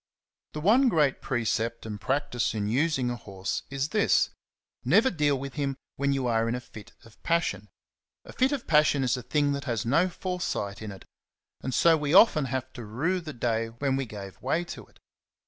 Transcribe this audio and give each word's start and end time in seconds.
The 0.53 0.61
one 0.61 0.89
great 0.89 1.21
precept 1.21 1.85
and 1.85 2.01
practice 2.01 2.55
in 2.55 2.67
using 2.67 3.11
a 3.11 3.15
horse 3.15 3.61
is 3.69 3.89
this,— 3.89 4.31
never 4.83 5.11
deal 5.11 5.37
with 5.37 5.53
him 5.53 5.77
when 5.95 6.11
you 6.11 6.25
are 6.25 6.49
in 6.49 6.55
a 6.55 6.59
fit 6.59 6.93
of 7.05 7.21
passion. 7.21 7.69
A 8.25 8.33
fit 8.33 8.51
of 8.51 8.65
passion 8.65 9.03
is 9.03 9.15
a 9.15 9.21
thing 9.21 9.51
that 9.51 9.65
has 9.65 9.85
no 9.85 10.09
foresight 10.09 10.81
in 10.81 10.91
it, 10.91 11.05
and 11.61 11.71
so 11.71 11.95
we 11.97 12.15
often 12.15 12.45
have 12.45 12.73
to 12.73 12.83
rue 12.83 13.21
the 13.21 13.31
day 13.31 13.67
when 13.69 13.95
we 13.95 14.07
gave 14.07 14.41
way 14.41 14.63
to 14.63 14.87
it. 14.87 14.97